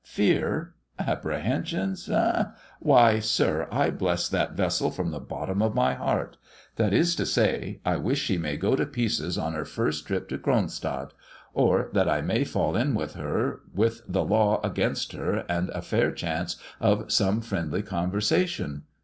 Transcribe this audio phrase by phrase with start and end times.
[0.03, 0.73] Fear!
[0.97, 2.45] Apprehensions, eh?
[2.79, 6.37] Why, sir, I bless that vessel from the bottom of my heart;
[6.77, 10.27] that is to say, I wish she may go to pieces on her first trip
[10.29, 11.11] to Cronstadt,
[11.53, 15.83] or that I may fall in with her with the law against her and a
[15.83, 18.85] fair chance of some friendly conversation.